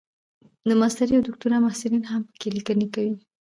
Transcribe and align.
د 0.67 0.69
ماسټرۍ 0.81 1.13
او 1.17 1.25
دوکتورا 1.27 1.57
محصلین 1.65 2.03
هم 2.11 2.21
پکې 2.29 2.47
لیکني 2.55 2.87
کوي. 2.93 3.13